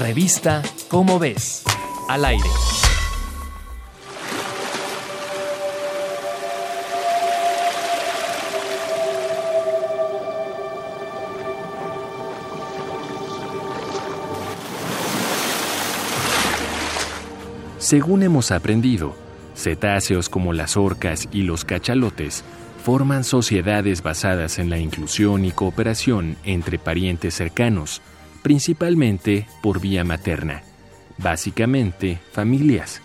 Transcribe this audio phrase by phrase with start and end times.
[0.00, 1.62] Revista Cómo ves.
[2.08, 2.44] Al aire.
[17.78, 19.16] Según hemos aprendido,
[19.54, 22.44] cetáceos como las orcas y los cachalotes
[22.84, 28.02] forman sociedades basadas en la inclusión y cooperación entre parientes cercanos,
[28.46, 30.62] principalmente por vía materna,
[31.18, 33.02] básicamente familias.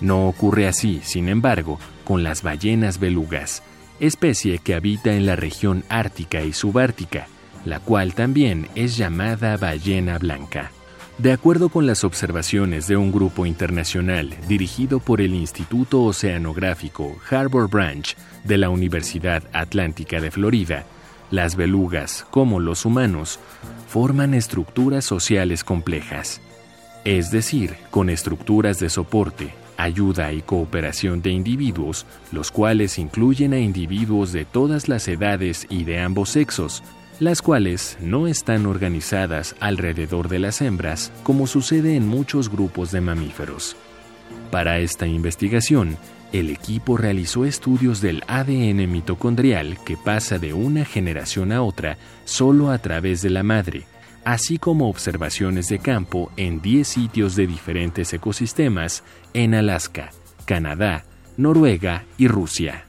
[0.00, 3.64] No ocurre así, sin embargo, con las ballenas belugas,
[3.98, 7.26] especie que habita en la región ártica y subártica,
[7.64, 10.70] la cual también es llamada ballena blanca.
[11.18, 17.68] De acuerdo con las observaciones de un grupo internacional dirigido por el Instituto Oceanográfico Harbor
[17.68, 20.86] Branch de la Universidad Atlántica de Florida,
[21.32, 23.40] las belugas, como los humanos,
[23.96, 26.42] forman estructuras sociales complejas,
[27.06, 33.58] es decir, con estructuras de soporte, ayuda y cooperación de individuos, los cuales incluyen a
[33.58, 36.82] individuos de todas las edades y de ambos sexos,
[37.20, 43.00] las cuales no están organizadas alrededor de las hembras como sucede en muchos grupos de
[43.00, 43.78] mamíferos.
[44.50, 45.96] Para esta investigación,
[46.32, 52.70] el equipo realizó estudios del ADN mitocondrial que pasa de una generación a otra solo
[52.70, 53.84] a través de la madre,
[54.26, 60.10] así como observaciones de campo en 10 sitios de diferentes ecosistemas en Alaska,
[60.46, 61.04] Canadá,
[61.36, 62.86] Noruega y Rusia.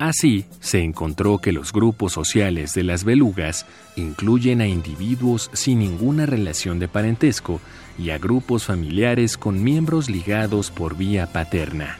[0.00, 6.26] Así, se encontró que los grupos sociales de las belugas incluyen a individuos sin ninguna
[6.26, 7.60] relación de parentesco
[7.96, 11.96] y a grupos familiares con miembros ligados por vía paterna.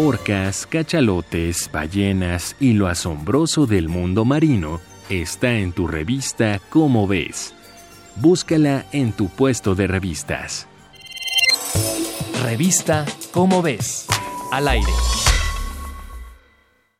[0.00, 7.52] Orcas, cachalotes, ballenas y lo asombroso del mundo marino está en tu revista Cómo ves.
[8.14, 10.68] Búscala en tu puesto de revistas.
[12.44, 14.06] Revista Cómo ves
[14.52, 14.92] al aire.